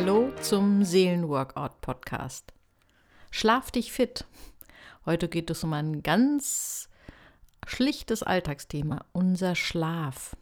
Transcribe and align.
Hallo 0.00 0.32
zum 0.40 0.82
Seelenworkout-Podcast. 0.82 2.54
Schlaf 3.30 3.70
dich 3.70 3.92
fit. 3.92 4.24
Heute 5.04 5.28
geht 5.28 5.50
es 5.50 5.62
um 5.62 5.74
ein 5.74 6.02
ganz 6.02 6.88
schlichtes 7.66 8.22
Alltagsthema, 8.22 9.04
unser 9.12 9.54
Schlaf. 9.54 10.38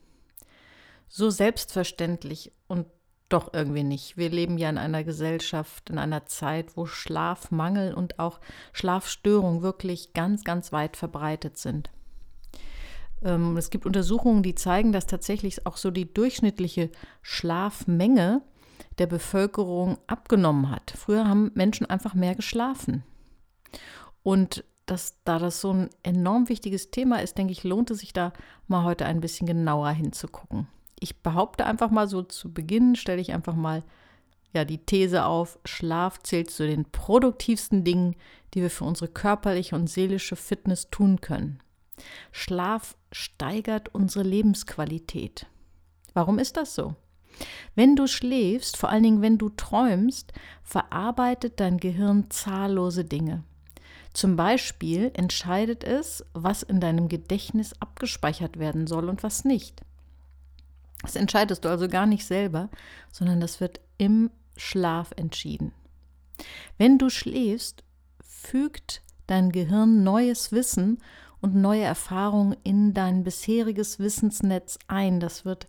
So 1.08 1.30
selbstverständlich 1.30 2.52
und 2.68 2.86
doch 3.28 3.52
irgendwie 3.52 3.82
nicht. 3.82 4.16
Wir 4.16 4.30
leben 4.30 4.58
ja 4.58 4.70
in 4.70 4.78
einer 4.78 5.02
Gesellschaft, 5.02 5.90
in 5.90 5.98
einer 5.98 6.24
Zeit, 6.26 6.76
wo 6.76 6.86
Schlafmangel 6.86 7.94
und 7.94 8.20
auch 8.20 8.38
Schlafstörungen 8.72 9.62
wirklich 9.62 10.12
ganz, 10.12 10.44
ganz 10.44 10.70
weit 10.70 10.96
verbreitet 10.96 11.58
sind. 11.58 11.90
Ähm, 13.24 13.56
es 13.56 13.70
gibt 13.70 13.86
Untersuchungen, 13.86 14.44
die 14.44 14.54
zeigen, 14.54 14.92
dass 14.92 15.08
tatsächlich 15.08 15.66
auch 15.66 15.78
so 15.78 15.90
die 15.90 16.14
durchschnittliche 16.14 16.92
Schlafmenge 17.22 18.42
der 18.98 19.06
Bevölkerung 19.06 19.98
abgenommen 20.06 20.70
hat. 20.70 20.92
Früher 20.96 21.28
haben 21.28 21.50
Menschen 21.54 21.86
einfach 21.86 22.14
mehr 22.14 22.34
geschlafen. 22.34 23.04
Und 24.22 24.64
dass, 24.86 25.22
da 25.24 25.38
das 25.38 25.60
so 25.60 25.72
ein 25.72 25.90
enorm 26.02 26.48
wichtiges 26.48 26.90
Thema 26.90 27.22
ist, 27.22 27.36
denke 27.36 27.52
ich, 27.52 27.64
lohnt 27.64 27.90
es 27.90 27.98
sich 27.98 28.12
da 28.12 28.32
mal 28.66 28.84
heute 28.84 29.04
ein 29.06 29.20
bisschen 29.20 29.46
genauer 29.46 29.90
hinzugucken. 29.90 30.66
Ich 30.98 31.22
behaupte 31.22 31.66
einfach 31.66 31.90
mal 31.90 32.08
so 32.08 32.22
zu 32.22 32.52
Beginn, 32.52 32.96
stelle 32.96 33.20
ich 33.20 33.32
einfach 33.32 33.54
mal 33.54 33.84
ja 34.52 34.64
die 34.64 34.78
These 34.78 35.24
auf, 35.24 35.58
Schlaf 35.64 36.22
zählt 36.22 36.50
zu 36.50 36.66
den 36.66 36.86
produktivsten 36.90 37.84
Dingen, 37.84 38.16
die 38.54 38.62
wir 38.62 38.70
für 38.70 38.84
unsere 38.84 39.08
körperliche 39.08 39.76
und 39.76 39.88
seelische 39.88 40.36
Fitness 40.36 40.90
tun 40.90 41.20
können. 41.20 41.60
Schlaf 42.32 42.96
steigert 43.12 43.94
unsere 43.94 44.24
Lebensqualität. 44.24 45.46
Warum 46.14 46.38
ist 46.38 46.56
das 46.56 46.74
so? 46.74 46.94
Wenn 47.74 47.96
du 47.96 48.06
schläfst, 48.06 48.76
vor 48.76 48.88
allen 48.88 49.02
Dingen 49.02 49.22
wenn 49.22 49.38
du 49.38 49.48
träumst, 49.50 50.32
verarbeitet 50.62 51.60
dein 51.60 51.78
Gehirn 51.78 52.30
zahllose 52.30 53.04
Dinge. 53.04 53.44
Zum 54.12 54.36
Beispiel 54.36 55.10
entscheidet 55.14 55.84
es, 55.84 56.24
was 56.32 56.62
in 56.62 56.80
deinem 56.80 57.08
Gedächtnis 57.08 57.74
abgespeichert 57.80 58.58
werden 58.58 58.86
soll 58.86 59.08
und 59.08 59.22
was 59.22 59.44
nicht. 59.44 59.82
Das 61.02 61.14
entscheidest 61.14 61.64
du 61.64 61.68
also 61.68 61.88
gar 61.88 62.06
nicht 62.06 62.26
selber, 62.26 62.68
sondern 63.12 63.40
das 63.40 63.60
wird 63.60 63.80
im 63.98 64.30
Schlaf 64.56 65.12
entschieden. 65.16 65.72
Wenn 66.76 66.98
du 66.98 67.10
schläfst, 67.10 67.84
fügt 68.20 69.02
dein 69.26 69.52
Gehirn 69.52 70.02
neues 70.02 70.52
Wissen 70.52 70.98
und 71.40 71.54
neue 71.54 71.84
Erfahrungen 71.84 72.56
in 72.64 72.94
dein 72.94 73.22
bisheriges 73.22 73.98
Wissensnetz 73.98 74.78
ein. 74.88 75.20
Das 75.20 75.44
wird 75.44 75.68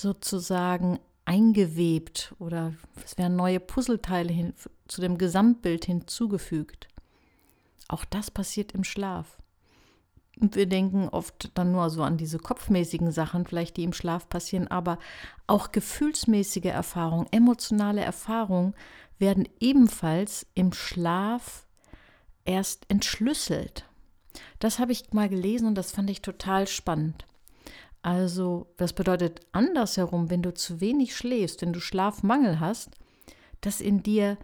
sozusagen 0.00 0.98
eingewebt 1.24 2.34
oder 2.38 2.74
es 3.04 3.18
werden 3.18 3.36
neue 3.36 3.60
Puzzleteile 3.60 4.32
hin, 4.32 4.54
zu 4.88 5.00
dem 5.00 5.18
Gesamtbild 5.18 5.84
hinzugefügt. 5.84 6.88
Auch 7.88 8.04
das 8.04 8.30
passiert 8.30 8.72
im 8.72 8.84
Schlaf. 8.84 9.38
Und 10.38 10.54
wir 10.54 10.66
denken 10.66 11.08
oft 11.08 11.50
dann 11.54 11.72
nur 11.72 11.88
so 11.88 12.02
an 12.02 12.18
diese 12.18 12.38
kopfmäßigen 12.38 13.10
Sachen, 13.10 13.46
vielleicht 13.46 13.76
die 13.76 13.84
im 13.84 13.94
Schlaf 13.94 14.28
passieren, 14.28 14.68
aber 14.68 14.98
auch 15.46 15.72
gefühlsmäßige 15.72 16.66
Erfahrungen, 16.66 17.26
emotionale 17.30 18.02
Erfahrungen 18.02 18.74
werden 19.18 19.48
ebenfalls 19.60 20.46
im 20.54 20.74
Schlaf 20.74 21.66
erst 22.44 22.84
entschlüsselt. 22.90 23.86
Das 24.58 24.78
habe 24.78 24.92
ich 24.92 25.12
mal 25.12 25.30
gelesen 25.30 25.68
und 25.68 25.74
das 25.74 25.90
fand 25.90 26.10
ich 26.10 26.20
total 26.20 26.66
spannend. 26.66 27.24
Also, 28.02 28.68
das 28.76 28.92
bedeutet 28.92 29.40
andersherum, 29.52 30.30
wenn 30.30 30.42
du 30.42 30.54
zu 30.54 30.80
wenig 30.80 31.16
schläfst, 31.16 31.62
wenn 31.62 31.72
du 31.72 31.80
Schlafmangel 31.80 32.60
hast, 32.60 32.90
dass 33.60 33.80
in 33.80 34.02
dir 34.02 34.38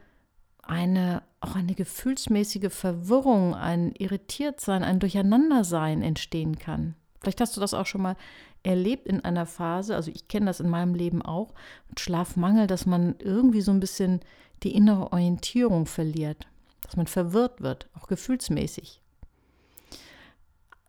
eine 0.62 1.22
auch 1.43 1.56
eine 1.56 1.75
gefühlsmäßige 1.75 2.72
Verwirrung, 2.72 3.54
ein 3.54 3.93
Irritiertsein, 3.93 4.84
ein 4.84 5.00
Durcheinandersein 5.00 6.03
entstehen 6.03 6.59
kann. 6.59 6.94
Vielleicht 7.21 7.41
hast 7.41 7.56
du 7.56 7.60
das 7.60 7.75
auch 7.75 7.87
schon 7.87 8.03
mal 8.03 8.16
erlebt 8.62 9.09
in 9.09 9.25
einer 9.25 9.47
Phase, 9.47 9.97
also 9.97 10.10
ich 10.12 10.28
kenne 10.28 10.47
das 10.47 10.60
in 10.60 10.71
meinem 10.71 10.94
Leben 10.94 11.21
auch, 11.21 11.53
mit 11.88 11.99
Schlafmangel, 11.99 12.69
dass 12.69 12.87
man 12.87 13.16
irgendwie 13.19 13.60
so 13.60 13.72
ein 13.72 13.81
bisschen 13.81 14.21
die 14.62 14.75
innere 14.75 15.12
Orientierung 15.12 15.87
verliert, 15.87 16.47
dass 16.82 16.97
man 16.97 17.09
verwirrt 17.09 17.60
wird, 17.60 17.88
auch 17.99 18.06
gefühlsmäßig. 18.06 19.00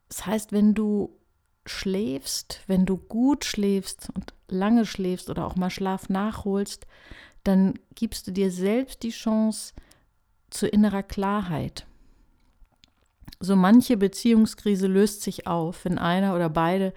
Das 0.09 0.27
heißt, 0.27 0.51
wenn 0.51 0.75
du 0.75 1.17
schläfst, 1.65 2.61
wenn 2.67 2.85
du 2.85 2.97
gut 2.97 3.45
schläfst 3.45 4.09
und 4.13 4.33
lange 4.47 4.85
schläfst 4.85 5.29
oder 5.29 5.45
auch 5.45 5.55
mal 5.55 5.69
Schlaf 5.69 6.09
nachholst, 6.09 6.85
dann 7.43 7.79
gibst 7.95 8.27
du 8.27 8.31
dir 8.31 8.51
selbst 8.51 9.03
die 9.03 9.11
Chance 9.11 9.73
zu 10.49 10.67
innerer 10.67 11.03
Klarheit. 11.03 11.85
So 13.39 13.55
manche 13.55 13.97
Beziehungskrise 13.97 14.87
löst 14.87 15.21
sich 15.21 15.47
auf, 15.47 15.85
wenn 15.85 15.97
einer 15.97 16.35
oder 16.35 16.49
beide 16.49 16.93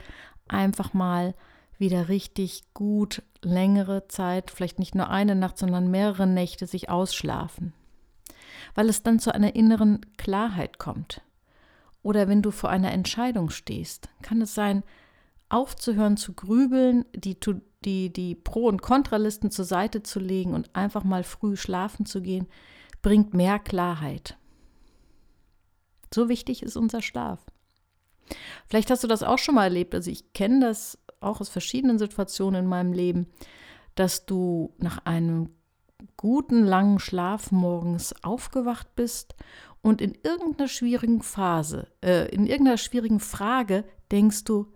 einfach 0.48 0.92
mal 0.92 1.34
wieder 1.78 2.08
richtig 2.08 2.62
gut 2.72 3.22
längere 3.42 4.08
Zeit, 4.08 4.50
vielleicht 4.50 4.78
nicht 4.78 4.94
nur 4.94 5.10
eine 5.10 5.34
Nacht, 5.34 5.58
sondern 5.58 5.90
mehrere 5.90 6.26
Nächte 6.26 6.66
sich 6.66 6.88
ausschlafen. 6.88 7.72
Weil 8.74 8.88
es 8.88 9.02
dann 9.02 9.18
zu 9.18 9.34
einer 9.34 9.54
inneren 9.56 10.00
Klarheit 10.16 10.78
kommt. 10.78 11.22
Oder 12.06 12.28
wenn 12.28 12.40
du 12.40 12.52
vor 12.52 12.70
einer 12.70 12.92
Entscheidung 12.92 13.50
stehst, 13.50 14.08
kann 14.22 14.40
es 14.40 14.54
sein, 14.54 14.84
aufzuhören 15.48 16.16
zu 16.16 16.34
grübeln, 16.34 17.04
die, 17.12 17.36
die, 17.84 18.12
die 18.12 18.36
Pro- 18.36 18.68
und 18.68 18.80
Kontralisten 18.80 19.50
zur 19.50 19.64
Seite 19.64 20.04
zu 20.04 20.20
legen 20.20 20.54
und 20.54 20.70
einfach 20.76 21.02
mal 21.02 21.24
früh 21.24 21.56
schlafen 21.56 22.06
zu 22.06 22.22
gehen, 22.22 22.46
bringt 23.02 23.34
mehr 23.34 23.58
Klarheit. 23.58 24.38
So 26.14 26.28
wichtig 26.28 26.62
ist 26.62 26.76
unser 26.76 27.02
Schlaf. 27.02 27.44
Vielleicht 28.68 28.92
hast 28.92 29.02
du 29.02 29.08
das 29.08 29.24
auch 29.24 29.38
schon 29.38 29.56
mal 29.56 29.64
erlebt. 29.64 29.92
Also 29.92 30.08
ich 30.08 30.32
kenne 30.32 30.60
das 30.60 31.00
auch 31.18 31.40
aus 31.40 31.48
verschiedenen 31.48 31.98
Situationen 31.98 32.66
in 32.66 32.70
meinem 32.70 32.92
Leben, 32.92 33.26
dass 33.96 34.26
du 34.26 34.72
nach 34.78 35.04
einem 35.06 35.50
guten 36.16 36.64
langen 36.64 36.98
Schlaf 36.98 37.52
morgens 37.52 38.14
aufgewacht 38.22 38.94
bist 38.96 39.34
und 39.82 40.00
in 40.00 40.16
irgendeiner 40.22 40.68
schwierigen 40.68 41.22
Phase, 41.22 41.88
äh, 42.02 42.28
in 42.34 42.46
irgendeiner 42.46 42.78
schwierigen 42.78 43.20
Frage 43.20 43.84
denkst 44.10 44.44
du, 44.44 44.72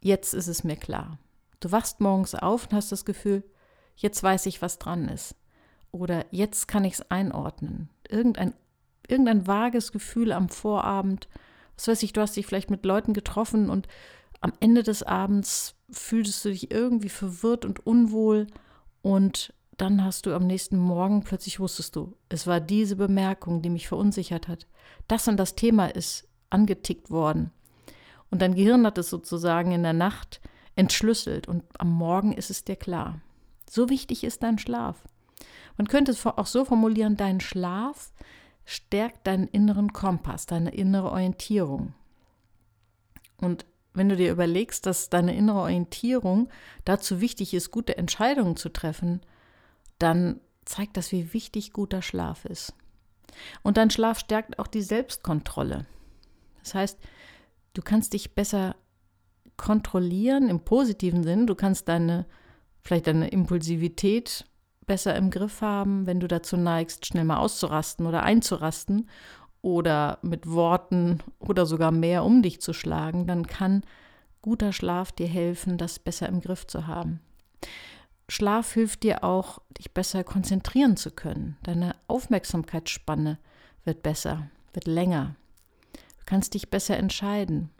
jetzt 0.00 0.34
ist 0.34 0.48
es 0.48 0.64
mir 0.64 0.76
klar. 0.76 1.18
Du 1.60 1.70
wachst 1.72 2.00
morgens 2.00 2.34
auf 2.34 2.66
und 2.66 2.74
hast 2.74 2.92
das 2.92 3.04
Gefühl, 3.04 3.44
jetzt 3.96 4.22
weiß 4.22 4.46
ich, 4.46 4.62
was 4.62 4.78
dran 4.78 5.08
ist. 5.08 5.36
Oder 5.90 6.24
jetzt 6.30 6.66
kann 6.68 6.84
ich 6.84 6.94
es 6.94 7.10
einordnen. 7.10 7.90
Irgendein, 8.08 8.54
irgendein 9.06 9.46
vages 9.46 9.92
Gefühl 9.92 10.32
am 10.32 10.48
Vorabend. 10.48 11.28
Was 11.76 11.88
weiß 11.88 12.02
ich, 12.02 12.12
du 12.12 12.20
hast 12.20 12.36
dich 12.36 12.46
vielleicht 12.46 12.70
mit 12.70 12.84
Leuten 12.84 13.12
getroffen 13.12 13.70
und 13.70 13.88
am 14.40 14.52
Ende 14.60 14.82
des 14.82 15.02
Abends 15.02 15.76
fühltest 15.90 16.44
du 16.44 16.48
dich 16.48 16.70
irgendwie 16.70 17.10
verwirrt 17.10 17.64
und 17.64 17.86
unwohl 17.86 18.46
und 19.02 19.52
dann 19.76 20.04
hast 20.04 20.26
du 20.26 20.34
am 20.34 20.46
nächsten 20.46 20.78
Morgen 20.78 21.22
plötzlich 21.22 21.58
wusstest 21.58 21.96
du, 21.96 22.16
es 22.28 22.46
war 22.46 22.60
diese 22.60 22.96
Bemerkung, 22.96 23.62
die 23.62 23.70
mich 23.70 23.88
verunsichert 23.88 24.48
hat. 24.48 24.66
Das 25.08 25.26
und 25.28 25.36
das 25.36 25.54
Thema 25.56 25.86
ist 25.86 26.28
angetickt 26.50 27.10
worden. 27.10 27.50
Und 28.30 28.42
dein 28.42 28.54
Gehirn 28.54 28.86
hat 28.86 28.98
es 28.98 29.10
sozusagen 29.10 29.72
in 29.72 29.82
der 29.82 29.92
Nacht 29.92 30.40
entschlüsselt 30.76 31.48
und 31.48 31.64
am 31.78 31.90
Morgen 31.90 32.32
ist 32.32 32.50
es 32.50 32.64
dir 32.64 32.76
klar. 32.76 33.20
So 33.68 33.88
wichtig 33.88 34.24
ist 34.24 34.42
dein 34.42 34.58
Schlaf. 34.58 35.02
Man 35.76 35.88
könnte 35.88 36.12
es 36.12 36.24
auch 36.24 36.46
so 36.46 36.64
formulieren, 36.64 37.16
dein 37.16 37.40
Schlaf 37.40 38.12
stärkt 38.64 39.26
deinen 39.26 39.48
inneren 39.48 39.92
Kompass, 39.92 40.46
deine 40.46 40.70
innere 40.70 41.10
Orientierung. 41.10 41.94
Und 43.38 43.66
wenn 43.94 44.08
du 44.08 44.16
dir 44.16 44.30
überlegst, 44.30 44.86
dass 44.86 45.10
deine 45.10 45.34
innere 45.36 45.60
Orientierung 45.60 46.48
dazu 46.84 47.20
wichtig 47.20 47.54
ist, 47.54 47.70
gute 47.70 47.96
Entscheidungen 47.96 48.56
zu 48.56 48.70
treffen, 48.70 49.20
dann 49.98 50.40
zeigt 50.64 50.96
das, 50.96 51.12
wie 51.12 51.32
wichtig 51.32 51.72
guter 51.72 52.02
Schlaf 52.02 52.44
ist. 52.44 52.74
Und 53.62 53.76
dein 53.76 53.90
Schlaf 53.90 54.18
stärkt 54.18 54.58
auch 54.58 54.66
die 54.66 54.82
Selbstkontrolle. 54.82 55.86
Das 56.62 56.74
heißt, 56.74 56.98
du 57.74 57.82
kannst 57.82 58.12
dich 58.12 58.34
besser 58.34 58.76
kontrollieren 59.56 60.48
im 60.48 60.60
positiven 60.60 61.22
Sinn. 61.22 61.46
Du 61.46 61.54
kannst 61.54 61.88
deine, 61.88 62.26
vielleicht 62.80 63.06
deine 63.06 63.28
Impulsivität 63.28 64.46
besser 64.86 65.14
im 65.16 65.30
Griff 65.30 65.60
haben, 65.60 66.06
wenn 66.06 66.20
du 66.20 66.28
dazu 66.28 66.56
neigst, 66.56 67.06
schnell 67.06 67.24
mal 67.24 67.38
auszurasten 67.38 68.06
oder 68.06 68.22
einzurasten 68.22 69.08
oder 69.62 70.18
mit 70.22 70.50
Worten 70.50 71.20
oder 71.38 71.66
sogar 71.66 71.92
mehr 71.92 72.24
um 72.24 72.42
dich 72.42 72.60
zu 72.60 72.72
schlagen, 72.72 73.26
dann 73.26 73.46
kann 73.46 73.82
guter 74.42 74.72
Schlaf 74.72 75.12
dir 75.12 75.28
helfen, 75.28 75.78
das 75.78 76.00
besser 76.00 76.28
im 76.28 76.40
Griff 76.40 76.66
zu 76.66 76.86
haben. 76.86 77.20
Schlaf 78.28 78.72
hilft 78.72 79.04
dir 79.04 79.24
auch, 79.24 79.60
dich 79.78 79.92
besser 79.92 80.24
konzentrieren 80.24 80.96
zu 80.96 81.10
können. 81.10 81.56
Deine 81.62 81.94
Aufmerksamkeitsspanne 82.08 83.38
wird 83.84 84.02
besser, 84.02 84.48
wird 84.72 84.86
länger. 84.86 85.36
Du 85.92 86.24
kannst 86.26 86.54
dich 86.54 86.70
besser 86.70 86.96
entscheiden. 86.96 87.70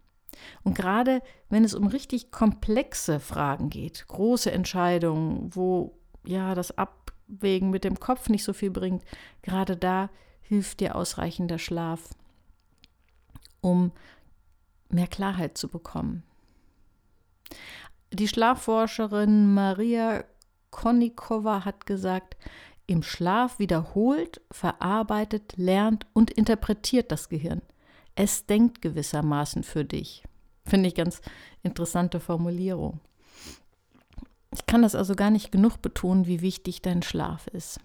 Und 0.62 0.74
gerade 0.74 1.20
wenn 1.48 1.64
es 1.64 1.74
um 1.74 1.86
richtig 1.86 2.30
komplexe 2.30 3.20
Fragen 3.20 3.70
geht, 3.70 4.06
große 4.08 4.50
Entscheidungen, 4.50 5.54
wo 5.54 5.98
ja, 6.24 6.54
das 6.54 6.76
Abwägen 6.78 7.70
mit 7.70 7.84
dem 7.84 7.98
Kopf 7.98 8.28
nicht 8.28 8.44
so 8.44 8.52
viel 8.52 8.70
bringt, 8.70 9.04
gerade 9.42 9.76
da 9.76 10.10
hilft 10.42 10.80
dir 10.80 10.96
ausreichender 10.96 11.58
Schlaf, 11.58 12.10
um 13.60 13.92
mehr 14.88 15.06
Klarheit 15.06 15.56
zu 15.56 15.68
bekommen. 15.68 16.22
Die 18.12 18.28
Schlafforscherin 18.28 19.54
Maria 19.54 20.24
Konnikova 20.70 21.64
hat 21.64 21.86
gesagt, 21.86 22.36
im 22.86 23.02
Schlaf 23.02 23.58
wiederholt, 23.58 24.40
verarbeitet, 24.50 25.54
lernt 25.56 26.06
und 26.12 26.30
interpretiert 26.30 27.12
das 27.12 27.28
Gehirn. 27.28 27.62
Es 28.14 28.46
denkt 28.46 28.82
gewissermaßen 28.82 29.62
für 29.62 29.84
dich. 29.84 30.24
Finde 30.66 30.88
ich 30.88 30.94
ganz 30.94 31.20
interessante 31.62 32.20
Formulierung. 32.20 33.00
Ich 34.54 34.66
kann 34.66 34.82
das 34.82 34.94
also 34.94 35.14
gar 35.14 35.30
nicht 35.30 35.50
genug 35.50 35.80
betonen, 35.80 36.26
wie 36.26 36.42
wichtig 36.42 36.82
dein 36.82 37.02
Schlaf 37.02 37.46
ist. 37.46 37.80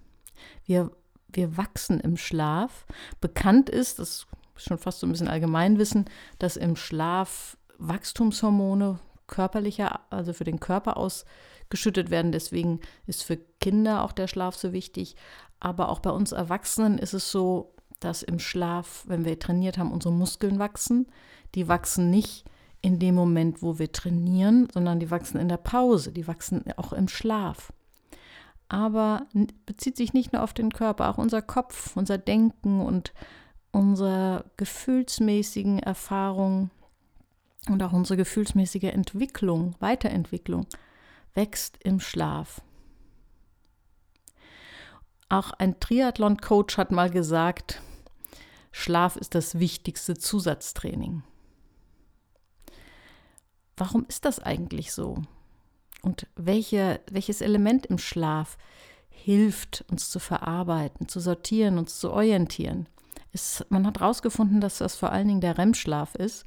Wir, 0.65 0.91
wir 1.31 1.57
wachsen 1.57 1.99
im 1.99 2.17
Schlaf. 2.17 2.85
Bekannt 3.21 3.69
ist, 3.69 3.99
das 3.99 4.27
ist 4.55 4.63
schon 4.63 4.77
fast 4.77 4.99
so 4.99 5.07
ein 5.07 5.11
bisschen 5.11 5.27
Allgemeinwissen, 5.27 6.05
dass 6.39 6.57
im 6.57 6.75
Schlaf 6.75 7.57
Wachstumshormone 7.77 8.99
körperlicher, 9.27 9.99
also 10.09 10.33
für 10.33 10.45
den 10.45 10.59
Körper 10.59 10.97
ausgeschüttet 10.97 12.09
werden. 12.09 12.31
Deswegen 12.31 12.79
ist 13.05 13.23
für 13.23 13.37
Kinder 13.59 14.03
auch 14.03 14.13
der 14.13 14.27
Schlaf 14.27 14.55
so 14.55 14.73
wichtig. 14.73 15.15
Aber 15.59 15.89
auch 15.89 15.99
bei 15.99 16.11
uns 16.11 16.31
Erwachsenen 16.31 16.97
ist 16.97 17.13
es 17.13 17.31
so, 17.31 17.73
dass 17.99 18.23
im 18.23 18.39
Schlaf, 18.39 19.03
wenn 19.07 19.25
wir 19.25 19.39
trainiert 19.39 19.77
haben, 19.77 19.91
unsere 19.91 20.13
Muskeln 20.13 20.59
wachsen. 20.59 21.07
Die 21.55 21.67
wachsen 21.67 22.09
nicht 22.09 22.45
in 22.81 22.99
dem 22.99 23.15
Moment, 23.15 23.61
wo 23.61 23.79
wir 23.79 23.91
trainieren, 23.91 24.67
sondern 24.73 24.99
die 24.99 25.09
wachsen 25.09 25.39
in 25.39 25.49
der 25.49 25.57
Pause, 25.57 26.11
die 26.11 26.27
wachsen 26.27 26.63
auch 26.77 26.93
im 26.93 27.07
Schlaf. 27.07 27.73
Aber 28.69 29.27
bezieht 29.65 29.95
sich 29.95 30.13
nicht 30.13 30.33
nur 30.33 30.43
auf 30.43 30.53
den 30.53 30.71
Körper, 30.71 31.09
auch 31.09 31.17
unser 31.17 31.41
Kopf, 31.41 31.95
unser 31.95 32.17
Denken 32.17 32.81
und 32.81 33.13
unsere 33.71 34.45
gefühlsmäßigen 34.57 35.79
Erfahrungen 35.79 36.71
und 37.69 37.81
auch 37.83 37.93
unsere 37.93 38.17
gefühlsmäßige 38.17 38.83
Entwicklung, 38.83 39.75
Weiterentwicklung 39.79 40.65
wächst 41.33 41.77
im 41.83 41.99
Schlaf. 41.99 42.61
Auch 45.29 45.51
ein 45.51 45.79
Triathlon-Coach 45.79 46.77
hat 46.77 46.91
mal 46.91 47.09
gesagt, 47.09 47.81
Schlaf 48.71 49.15
ist 49.17 49.35
das 49.35 49.59
wichtigste 49.59 50.17
Zusatztraining. 50.17 51.23
Warum 53.75 54.05
ist 54.07 54.25
das 54.25 54.39
eigentlich 54.39 54.93
so? 54.93 55.23
Und 56.07 56.25
welche, 56.37 57.01
welches 57.11 57.41
Element 57.41 57.85
im 57.87 57.97
Schlaf 57.97 58.57
hilft, 59.09 59.83
uns 59.91 60.09
zu 60.09 60.19
verarbeiten, 60.19 61.09
zu 61.09 61.19
sortieren, 61.19 61.77
uns 61.77 61.99
zu 61.99 62.13
orientieren? 62.13 62.87
Es, 63.33 63.65
man 63.67 63.85
hat 63.85 63.99
herausgefunden, 63.99 64.61
dass 64.61 64.77
das 64.77 64.95
vor 64.95 65.11
allen 65.11 65.27
Dingen 65.27 65.41
der 65.41 65.57
REM-Schlaf 65.57 66.15
ist, 66.15 66.45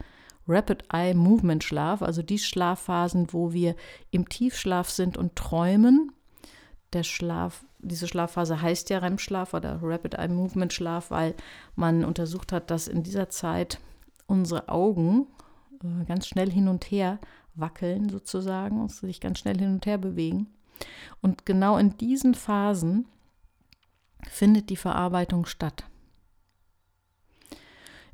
Rapid 0.49 0.85
Eye 0.95 1.13
Movement 1.13 1.63
Schlaf, 1.63 2.01
also 2.01 2.23
die 2.23 2.39
Schlafphasen, 2.39 3.35
wo 3.35 3.53
wir 3.53 3.77
im 4.11 4.31
Tiefschlaf 4.31 4.89
sind 4.89 5.19
und 5.19 5.37
träumen. 5.37 6.11
Der 6.95 7.03
Schlaf, 7.03 7.63
diese 7.81 8.09
Schlafphase 8.09 8.63
heißt 8.63 8.89
ja 8.89 9.01
REM-Schlaf 9.01 9.53
oder 9.53 9.79
Rapid 9.83 10.15
Eye 10.15 10.29
Movement 10.29 10.73
Schlaf, 10.73 11.11
weil 11.11 11.35
man 11.77 12.07
untersucht 12.07 12.51
hat, 12.51 12.71
dass 12.71 12.89
in 12.89 13.03
dieser 13.03 13.29
Zeit 13.29 13.79
unsere 14.27 14.71
Augen 14.71 15.27
äh, 15.85 16.07
ganz 16.07 16.29
schnell 16.29 16.51
hin 16.51 16.67
und 16.67 16.85
her 16.91 17.19
wackeln 17.55 18.09
sozusagen, 18.09 18.89
sich 18.89 19.21
ganz 19.21 19.39
schnell 19.39 19.59
hin 19.59 19.75
und 19.75 19.87
her 19.87 19.99
bewegen. 19.99 20.49
Und 21.21 21.45
genau 21.47 21.77
in 21.77 21.97
diesen 21.99 22.35
Phasen 22.35 23.07
findet 24.29 24.71
die 24.71 24.77
Verarbeitung 24.77 25.47
statt. 25.47 25.85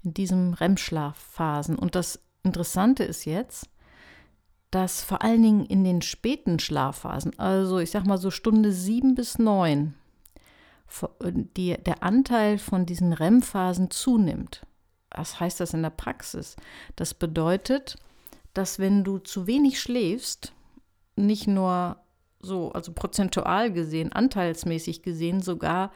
In 0.02 0.14
diesen 0.14 0.54
REM-Schlafphasen. 0.54 1.76
Und 1.76 1.94
das 1.94 2.20
Interessante 2.42 3.04
ist 3.04 3.24
jetzt, 3.24 3.68
dass 4.70 5.02
vor 5.02 5.22
allen 5.22 5.42
Dingen 5.42 5.66
in 5.66 5.84
den 5.84 6.02
späten 6.02 6.58
Schlafphasen, 6.58 7.38
also 7.38 7.78
ich 7.78 7.90
sag 7.90 8.04
mal 8.04 8.18
so 8.18 8.30
Stunde 8.30 8.72
sieben 8.72 9.14
bis 9.14 9.38
neun, 9.38 9.94
die, 11.56 11.76
der 11.82 12.02
Anteil 12.02 12.58
von 12.58 12.86
diesen 12.86 13.12
REM-Phasen 13.12 13.90
zunimmt 13.90 14.62
was 15.16 15.40
heißt 15.40 15.60
das 15.60 15.74
in 15.74 15.82
der 15.82 15.90
Praxis? 15.90 16.56
Das 16.94 17.14
bedeutet, 17.14 17.96
dass 18.56 18.78
wenn 18.78 19.04
du 19.04 19.18
zu 19.18 19.46
wenig 19.46 19.80
schläfst, 19.80 20.52
nicht 21.16 21.46
nur 21.46 21.96
so, 22.40 22.72
also 22.72 22.92
prozentual 22.92 23.72
gesehen, 23.72 24.12
anteilsmäßig 24.12 25.02
gesehen, 25.02 25.42
sogar 25.42 25.92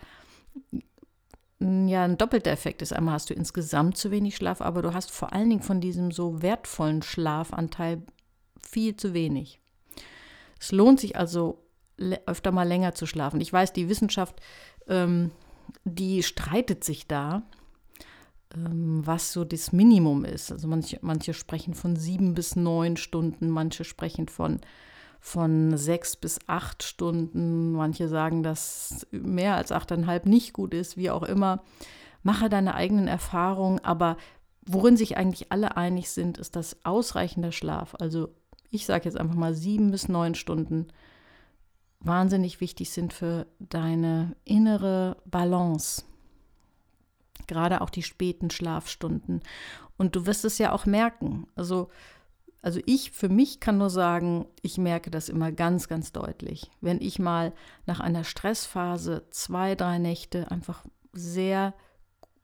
ja 1.61 2.05
ein 2.05 2.17
doppelter 2.17 2.51
Effekt 2.51 2.81
ist. 2.83 2.93
Einmal 2.93 3.15
hast 3.15 3.31
du 3.31 3.35
insgesamt 3.35 3.97
zu 3.97 4.11
wenig 4.11 4.37
Schlaf, 4.37 4.61
aber 4.61 4.83
du 4.83 4.95
hast 4.95 5.11
vor 5.11 5.33
allen 5.33 5.51
Dingen 5.51 5.63
von 5.63 5.81
diesem 5.81 6.11
so 6.11 6.43
wertvollen 6.43 7.03
Schlafanteil 7.03 8.03
viel 8.63 8.97
zu 8.97 9.13
wenig. 9.13 9.61
Es 10.59 10.73
lohnt 10.73 11.01
sich 11.01 11.17
also 11.17 11.63
öfter 12.27 12.51
mal 12.51 12.67
länger 12.67 12.95
zu 12.95 13.07
schlafen. 13.07 13.41
Ich 13.41 13.53
weiß, 13.53 13.75
die 13.75 13.91
Wissenschaft, 13.91 14.41
ähm, 14.89 15.33
die 15.85 16.23
streitet 16.23 16.83
sich 16.83 17.07
da. 17.07 17.43
Ähm, 18.57 19.07
was 19.07 19.33
so 19.33 19.45
das 19.45 19.73
Minimum 19.73 20.25
ist. 20.25 20.51
Also 20.51 20.67
manche, 20.67 20.99
manche 21.03 21.35
sprechen 21.35 21.75
von 21.75 21.97
sieben 21.97 22.35
bis 22.35 22.57
neun 22.57 22.97
Stunden, 22.97 23.49
manche 23.49 23.85
sprechen 23.85 24.29
von, 24.29 24.61
von 25.21 25.77
sechs 25.77 26.17
bis 26.17 26.39
acht 26.47 26.83
Stunden, 26.83 27.73
manche 27.73 28.09
sagen, 28.09 28.43
dass 28.43 29.07
mehr 29.13 29.57
als 29.57 29.73
achteinhalb 29.73 30.27
nicht 30.27 30.53
gut 30.53 30.75
ist, 30.75 30.97
wie 30.97 31.11
auch 31.11 31.23
immer. 31.23 31.63
Mache 32.23 32.49
deine 32.49 32.75
eigenen 32.75 33.09
Erfahrungen, 33.09 33.79
aber 33.85 34.17
worin 34.67 34.97
sich 34.97 35.17
eigentlich 35.17 35.53
alle 35.53 35.77
einig 35.77 36.11
sind, 36.11 36.39
ist, 36.39 36.57
dass 36.57 36.85
ausreichender 36.85 37.53
Schlaf, 37.53 37.95
also 37.99 38.29
ich 38.71 38.85
sage 38.85 39.07
jetzt 39.07 39.19
einfach 39.19 39.35
mal 39.35 39.55
sieben 39.55 39.91
bis 39.91 40.09
neun 40.09 40.35
Stunden, 40.35 40.89
wahnsinnig 42.01 42.61
wichtig 42.61 42.91
sind 42.91 43.13
für 43.13 43.47
deine 43.59 44.37
innere 44.45 45.17
Balance 45.25 46.05
gerade 47.51 47.81
auch 47.81 47.91
die 47.91 48.05
späten 48.05 48.49
Schlafstunden. 48.49 49.43
Und 49.99 50.15
du 50.17 50.25
wirst 50.25 50.45
es 50.45 50.59
ja 50.59 50.73
auch 50.73 50.87
merken. 50.87 51.49
Also, 51.57 51.91
also 52.63 52.81
ich 52.87 53.11
für 53.11 53.29
mich 53.29 53.59
kann 53.59 53.77
nur 53.77 53.91
sagen, 53.91 54.47
ich 54.63 54.79
merke 54.79 55.11
das 55.11 55.29
immer 55.29 55.51
ganz, 55.51 55.89
ganz 55.89 56.13
deutlich. 56.13 56.71
Wenn 56.81 57.01
ich 57.01 57.19
mal 57.19 57.53
nach 57.87 57.99
einer 57.99 58.25
Stressphase 58.25 59.27
zwei, 59.31 59.75
drei 59.75 59.99
Nächte 59.99 60.51
einfach 60.51 60.85
sehr 61.13 61.75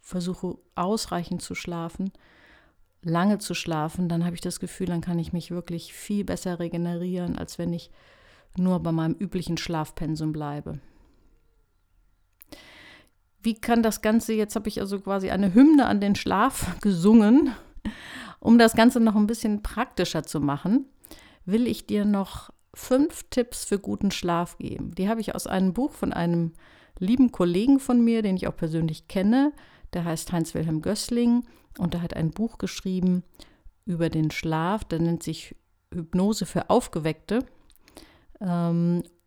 versuche, 0.00 0.58
ausreichend 0.74 1.40
zu 1.40 1.54
schlafen, 1.54 2.10
lange 3.02 3.38
zu 3.38 3.54
schlafen, 3.54 4.08
dann 4.08 4.24
habe 4.24 4.34
ich 4.34 4.40
das 4.40 4.58
Gefühl, 4.58 4.88
dann 4.88 5.00
kann 5.00 5.20
ich 5.20 5.32
mich 5.32 5.52
wirklich 5.52 5.92
viel 5.92 6.24
besser 6.24 6.58
regenerieren, 6.58 7.38
als 7.38 7.58
wenn 7.58 7.72
ich 7.72 7.90
nur 8.56 8.80
bei 8.80 8.90
meinem 8.90 9.14
üblichen 9.14 9.56
Schlafpensum 9.56 10.32
bleibe 10.32 10.80
wie 13.42 13.54
kann 13.54 13.82
das 13.82 14.02
Ganze, 14.02 14.32
jetzt 14.32 14.56
habe 14.56 14.68
ich 14.68 14.80
also 14.80 15.00
quasi 15.00 15.30
eine 15.30 15.54
Hymne 15.54 15.86
an 15.86 16.00
den 16.00 16.14
Schlaf 16.14 16.76
gesungen, 16.80 17.52
um 18.40 18.58
das 18.58 18.74
Ganze 18.74 19.00
noch 19.00 19.16
ein 19.16 19.26
bisschen 19.26 19.62
praktischer 19.62 20.22
zu 20.22 20.40
machen, 20.40 20.86
will 21.44 21.66
ich 21.66 21.86
dir 21.86 22.04
noch 22.04 22.50
fünf 22.74 23.24
Tipps 23.30 23.64
für 23.64 23.78
guten 23.78 24.10
Schlaf 24.10 24.58
geben. 24.58 24.94
Die 24.94 25.08
habe 25.08 25.20
ich 25.20 25.34
aus 25.34 25.46
einem 25.46 25.72
Buch 25.72 25.92
von 25.92 26.12
einem 26.12 26.52
lieben 26.98 27.32
Kollegen 27.32 27.80
von 27.80 28.04
mir, 28.04 28.22
den 28.22 28.36
ich 28.36 28.46
auch 28.46 28.56
persönlich 28.56 29.08
kenne. 29.08 29.52
Der 29.92 30.04
heißt 30.04 30.32
Heinz-Wilhelm 30.32 30.82
Gößling 30.82 31.44
und 31.78 31.94
der 31.94 32.02
hat 32.02 32.14
ein 32.14 32.30
Buch 32.30 32.58
geschrieben 32.58 33.22
über 33.86 34.10
den 34.10 34.30
Schlaf. 34.30 34.84
Der 34.84 34.98
nennt 34.98 35.22
sich 35.22 35.54
Hypnose 35.92 36.44
für 36.44 36.68
Aufgeweckte. 36.68 37.44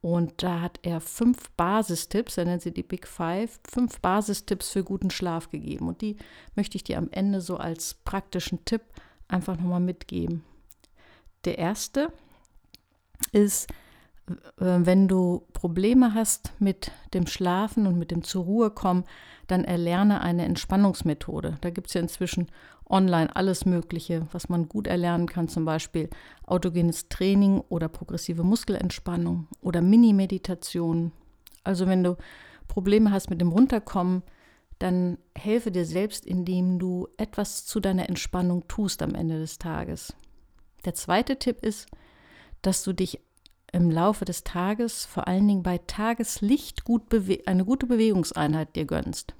Und 0.01 0.43
da 0.43 0.61
hat 0.61 0.79
er 0.83 1.01
fünf 1.01 1.49
Basistipps, 1.51 2.37
er 2.37 2.45
nennt 2.45 2.61
sie 2.61 2.73
die 2.73 2.83
Big 2.83 3.05
Five, 3.05 3.59
fünf 3.69 3.99
Basistipps 3.99 4.69
für 4.69 4.83
guten 4.83 5.09
Schlaf 5.09 5.49
gegeben. 5.49 5.89
Und 5.89 6.01
die 6.01 6.15
möchte 6.55 6.77
ich 6.77 6.83
dir 6.83 6.97
am 6.97 7.09
Ende 7.11 7.41
so 7.41 7.57
als 7.57 7.95
praktischen 8.05 8.63
Tipp 8.63 8.81
einfach 9.27 9.57
nochmal 9.57 9.81
mitgeben. 9.81 10.43
Der 11.43 11.57
erste 11.57 12.13
ist, 13.33 13.67
wenn 14.57 15.07
du 15.07 15.45
Probleme 15.53 16.13
hast 16.13 16.53
mit 16.59 16.91
dem 17.13 17.27
Schlafen 17.27 17.87
und 17.87 17.97
mit 17.97 18.11
dem 18.11 18.23
zur 18.23 18.43
Ruhe 18.43 18.69
kommen, 18.69 19.03
dann 19.47 19.63
erlerne 19.63 20.21
eine 20.21 20.45
Entspannungsmethode. 20.45 21.57
Da 21.61 21.71
gibt 21.71 21.87
es 21.87 21.93
ja 21.93 22.01
inzwischen 22.01 22.47
online 22.89 23.35
alles 23.35 23.65
Mögliche, 23.65 24.27
was 24.31 24.49
man 24.49 24.67
gut 24.67 24.87
erlernen 24.87 25.27
kann, 25.27 25.47
zum 25.47 25.65
Beispiel 25.65 26.09
autogenes 26.45 27.07
Training 27.09 27.61
oder 27.69 27.87
progressive 27.87 28.43
Muskelentspannung 28.43 29.47
oder 29.61 29.81
Mini-Meditation. 29.81 31.11
Also 31.63 31.87
wenn 31.87 32.03
du 32.03 32.17
Probleme 32.67 33.11
hast 33.11 33.29
mit 33.29 33.41
dem 33.41 33.51
Runterkommen, 33.51 34.23
dann 34.79 35.17
helfe 35.35 35.71
dir 35.71 35.85
selbst, 35.85 36.25
indem 36.25 36.79
du 36.79 37.07
etwas 37.17 37.65
zu 37.65 37.79
deiner 37.79 38.07
Entspannung 38.07 38.67
tust 38.67 39.01
am 39.03 39.13
Ende 39.13 39.37
des 39.39 39.57
Tages. 39.57 40.15
Der 40.85 40.93
zweite 40.93 41.37
Tipp 41.37 41.63
ist, 41.63 41.87
dass 42.61 42.83
du 42.83 42.93
dich 42.93 43.19
im 43.71 43.91
Laufe 43.91 44.25
des 44.25 44.43
Tages, 44.43 45.05
vor 45.05 45.27
allen 45.27 45.47
Dingen 45.47 45.63
bei 45.63 45.77
Tageslicht, 45.77 46.85
gut 46.85 47.03
eine 47.45 47.65
gute 47.65 47.85
Bewegungseinheit 47.85 48.75
dir 48.75 48.85
gönnst. 48.85 49.35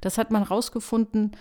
Das 0.00 0.18
hat 0.18 0.30
man 0.30 0.42
herausgefunden, 0.42 1.32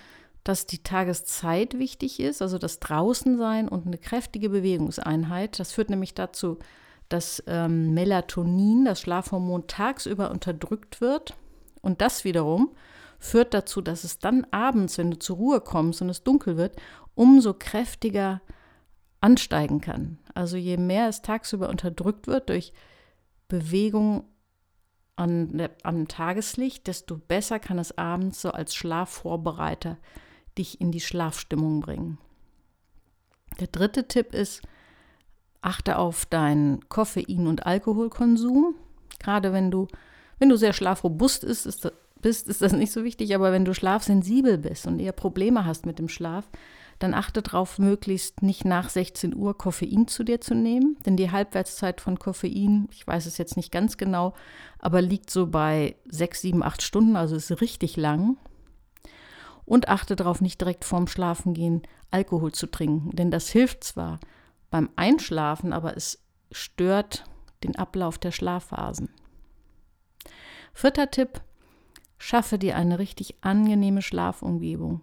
dass 0.44 0.66
die 0.66 0.82
Tageszeit 0.82 1.78
wichtig 1.78 2.20
ist, 2.20 2.42
also 2.42 2.58
das 2.58 2.80
Draußensein 2.80 3.68
und 3.68 3.86
eine 3.86 3.98
kräftige 3.98 4.50
Bewegungseinheit. 4.50 5.60
Das 5.60 5.72
führt 5.72 5.90
nämlich 5.90 6.16
dazu, 6.16 6.58
dass 7.10 7.44
ähm, 7.46 7.94
Melatonin, 7.94 8.86
das 8.86 9.02
Schlafhormon, 9.02 9.68
tagsüber 9.68 10.32
unterdrückt 10.32 11.02
wird. 11.02 11.36
Und 11.82 12.02
das 12.02 12.24
wiederum 12.24 12.72
führt 13.20 13.54
dazu, 13.54 13.82
dass 13.82 14.04
es 14.04 14.18
dann 14.18 14.48
abends, 14.50 14.98
wenn 14.98 15.12
du 15.12 15.20
zur 15.20 15.38
Ruhe 15.38 15.62
kommst 15.62 16.02
und 16.02 16.10
es 16.10 16.24
dunkel 16.24 16.58
wird, 16.58 16.76
umso 17.14 17.54
kräftiger 17.54 18.42
ansteigen 19.20 19.82
kann. 19.82 20.18
Also 20.34 20.58
je 20.58 20.78
mehr 20.78 21.08
es 21.08 21.22
tagsüber 21.22 21.70
unterdrückt 21.70 22.26
wird 22.26 22.50
durch 22.50 22.74
Bewegung 23.48 24.24
an, 25.16 25.70
am 25.84 26.08
Tageslicht, 26.08 26.88
desto 26.88 27.18
besser 27.18 27.60
kann 27.60 27.78
es 27.78 27.96
abends 27.98 28.42
so 28.42 28.52
als 28.52 28.74
Schlafvorbereiter 28.74 29.98
dich 30.58 30.82
in 30.82 30.92
die 30.92 31.00
Schlafstimmung 31.00 31.82
bringen. 31.82 32.18
Der 33.60 33.68
dritte 33.68 34.08
Tipp 34.08 34.34
ist, 34.34 34.62
achte 35.62 35.98
auf 35.98 36.26
deinen 36.26 36.88
Koffein- 36.90 37.48
und 37.48 37.66
Alkoholkonsum. 37.66 38.76
Gerade 39.20 39.54
wenn 39.54 39.72
du, 39.72 39.88
wenn 40.40 40.50
du 40.50 40.56
sehr 40.56 40.74
schlafrobust 40.74 41.44
ist, 41.44 41.66
ist 41.66 41.86
das, 41.86 41.94
bist, 42.22 42.48
ist 42.48 42.62
das 42.62 42.74
nicht 42.74 42.92
so 42.92 43.04
wichtig, 43.04 43.34
aber 43.36 43.52
wenn 43.52 43.66
du 43.66 43.74
schlafsensibel 43.74 44.58
bist 44.58 44.88
und 44.88 45.00
eher 45.00 45.12
Probleme 45.12 45.66
hast 45.66 45.86
mit 45.86 46.00
dem 46.00 46.08
Schlaf, 46.08 46.50
dann 47.00 47.14
achte 47.16 47.42
darauf, 47.42 47.80
möglichst 47.80 48.44
nicht 48.44 48.64
nach 48.64 48.90
16 48.90 49.36
Uhr 49.36 49.58
Koffein 49.58 50.08
zu 50.08 50.24
dir 50.24 50.40
zu 50.40 50.54
nehmen, 50.54 50.98
denn 51.06 51.18
die 51.18 51.32
Halbwertszeit 51.32 52.00
von 52.00 52.20
Koffein, 52.20 52.88
ich 52.92 53.08
weiß 53.08 53.26
es 53.26 53.40
jetzt 53.40 53.58
nicht 53.58 53.72
ganz 53.72 53.98
genau, 53.98 54.36
aber 54.78 55.02
liegt 55.02 55.32
so 55.32 55.48
bei 55.48 55.96
6, 56.10 56.42
7, 56.42 56.64
8 56.64 56.82
Stunden, 56.82 57.16
also 57.16 57.36
ist 57.36 57.60
richtig 57.60 57.98
lang. 57.98 58.38
Und 59.72 59.88
achte 59.88 60.18
darauf, 60.18 60.42
nicht 60.42 60.60
direkt 60.60 60.84
vorm 60.84 61.08
Schlafengehen 61.08 61.84
Alkohol 62.10 62.52
zu 62.52 62.68
trinken, 62.68 63.12
denn 63.12 63.32
das 63.32 63.48
hilft 63.48 63.86
zwar 63.86 64.20
beim 64.70 64.90
Einschlafen, 64.98 65.72
aber 65.72 65.96
es 65.96 66.22
stört 66.52 67.24
den 67.64 67.78
Ablauf 67.78 68.18
der 68.18 68.32
Schlafphasen. 68.34 69.08
Vierter 70.74 71.10
Tipp, 71.10 71.40
schaffe 72.18 72.60
dir 72.60 72.76
eine 72.76 73.00
richtig 73.00 73.36
angenehme 73.40 74.02
Schlafumgebung. 74.02 75.00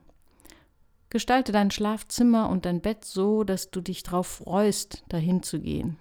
Gestalte 1.09 1.51
dein 1.51 1.71
Schlafzimmer 1.71 2.51
und 2.51 2.67
dein 2.67 2.83
Bett 2.83 3.07
so, 3.07 3.45
dass 3.45 3.71
du 3.71 3.81
dich 3.81 4.03
darauf 4.03 4.27
freust, 4.27 5.03
dahin 5.09 5.43
zu 5.43 5.61
gehen. 5.61 5.97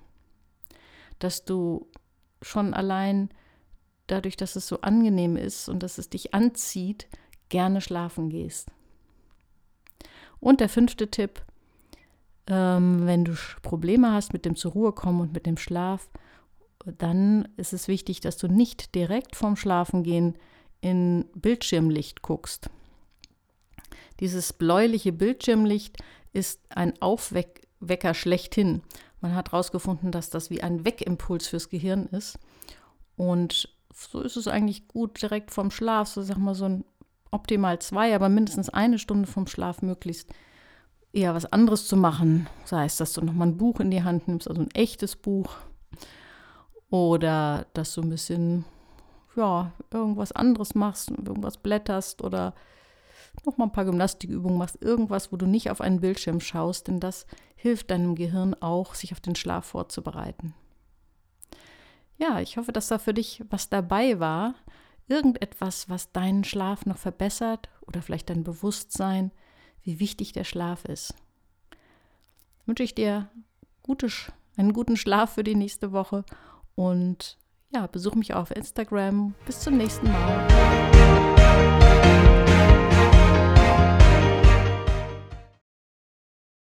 Dass 1.19 1.45
du 1.45 1.87
schon 2.41 2.73
allein 2.73 3.29
dadurch, 4.07 4.35
dass 4.35 4.57
es 4.57 4.67
so 4.67 4.81
angenehm 4.81 5.37
ist 5.37 5.69
und 5.69 5.83
dass 5.83 5.97
es 5.99 6.09
dich 6.09 6.33
anzieht, 6.33 7.07
gerne 7.49 7.81
schlafen 7.81 8.29
gehst. 8.29 8.71
Und 10.39 10.59
der 10.59 10.69
fünfte 10.69 11.09
Tipp, 11.09 11.41
ähm, 12.47 13.05
wenn 13.05 13.25
du 13.25 13.33
Probleme 13.61 14.11
hast 14.13 14.33
mit 14.33 14.45
dem 14.45 14.55
zur 14.55 14.71
Ruhe 14.71 14.91
kommen 14.91 15.21
und 15.21 15.33
mit 15.33 15.45
dem 15.45 15.57
Schlaf, 15.57 16.09
dann 16.85 17.47
ist 17.57 17.73
es 17.73 17.87
wichtig, 17.87 18.21
dass 18.21 18.37
du 18.37 18.47
nicht 18.47 18.95
direkt 18.95 19.35
vorm 19.35 19.55
Schlafengehen 19.55 20.37
in 20.79 21.25
Bildschirmlicht 21.35 22.21
guckst. 22.21 22.69
Dieses 24.19 24.53
bläuliche 24.53 25.11
Bildschirmlicht 25.11 25.97
ist 26.33 26.61
ein 26.69 26.99
Aufwecker 27.01 28.13
schlechthin. 28.13 28.81
Man 29.21 29.35
hat 29.35 29.51
herausgefunden, 29.51 30.11
dass 30.11 30.29
das 30.29 30.49
wie 30.49 30.61
ein 30.61 30.85
Weckimpuls 30.85 31.47
fürs 31.47 31.69
Gehirn 31.69 32.05
ist. 32.07 32.39
Und 33.15 33.69
so 33.93 34.21
ist 34.21 34.37
es 34.37 34.47
eigentlich 34.47 34.87
gut, 34.87 35.21
direkt 35.21 35.51
vom 35.51 35.71
Schlaf, 35.71 36.07
so 36.07 36.21
sag 36.21 36.37
mal 36.37 36.55
so 36.55 36.65
ein 36.65 36.85
optimal 37.31 37.79
zwei, 37.79 38.15
aber 38.15 38.29
mindestens 38.29 38.69
eine 38.69 38.99
Stunde 38.99 39.27
vom 39.27 39.47
Schlaf 39.47 39.81
möglichst 39.81 40.31
eher 41.13 41.33
was 41.35 41.45
anderes 41.45 41.87
zu 41.87 41.97
machen. 41.97 42.47
Sei 42.65 42.85
es, 42.85 42.97
dass 42.97 43.13
du 43.13 43.21
nochmal 43.21 43.47
ein 43.47 43.57
Buch 43.57 43.79
in 43.79 43.91
die 43.91 44.03
Hand 44.03 44.27
nimmst, 44.27 44.47
also 44.47 44.61
ein 44.61 44.71
echtes 44.71 45.15
Buch. 45.15 45.55
Oder 46.89 47.67
dass 47.73 47.93
du 47.93 48.01
ein 48.01 48.09
bisschen, 48.09 48.65
ja, 49.35 49.71
irgendwas 49.91 50.31
anderes 50.31 50.75
machst, 50.75 51.11
irgendwas 51.11 51.57
blätterst 51.57 52.23
oder 52.23 52.53
noch 53.45 53.57
mal 53.57 53.65
ein 53.65 53.71
paar 53.71 53.85
Gymnastikübungen 53.85 54.57
machst, 54.57 54.81
irgendwas, 54.81 55.31
wo 55.31 55.37
du 55.37 55.45
nicht 55.45 55.69
auf 55.69 55.81
einen 55.81 55.99
Bildschirm 55.99 56.39
schaust, 56.39 56.87
denn 56.87 56.99
das 56.99 57.25
hilft 57.55 57.91
deinem 57.91 58.15
Gehirn 58.15 58.55
auch, 58.55 58.95
sich 58.95 59.11
auf 59.11 59.19
den 59.19 59.35
Schlaf 59.35 59.65
vorzubereiten. 59.65 60.53
Ja, 62.17 62.39
ich 62.39 62.57
hoffe, 62.57 62.71
dass 62.71 62.87
da 62.87 62.97
für 62.97 63.13
dich 63.13 63.43
was 63.49 63.69
dabei 63.69 64.19
war, 64.19 64.55
irgendetwas, 65.07 65.89
was 65.89 66.11
deinen 66.11 66.43
Schlaf 66.43 66.85
noch 66.85 66.97
verbessert 66.97 67.69
oder 67.85 68.01
vielleicht 68.01 68.29
dein 68.29 68.43
Bewusstsein, 68.43 69.31
wie 69.83 69.99
wichtig 69.99 70.33
der 70.33 70.43
Schlaf 70.43 70.85
ist. 70.85 71.13
Wünsche 72.65 72.83
ich 72.83 72.95
dir 72.95 73.29
gute, 73.83 74.09
einen 74.57 74.73
guten 74.73 74.97
Schlaf 74.97 75.33
für 75.33 75.43
die 75.43 75.55
nächste 75.55 75.91
Woche 75.91 76.25
und 76.75 77.37
ja, 77.69 77.87
besuch 77.87 78.15
mich 78.15 78.33
auf 78.33 78.51
Instagram. 78.51 79.33
Bis 79.45 79.61
zum 79.61 79.77
nächsten 79.77 80.11
Mal. 80.11 81.26